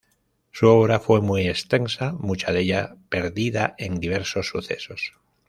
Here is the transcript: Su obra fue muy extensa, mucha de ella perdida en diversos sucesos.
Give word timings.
Su 0.49 0.67
obra 0.67 0.99
fue 0.99 1.21
muy 1.21 1.47
extensa, 1.47 2.11
mucha 2.13 2.51
de 2.51 2.61
ella 2.61 2.95
perdida 3.09 3.75
en 3.77 3.99
diversos 3.99 4.47
sucesos. 4.47 5.13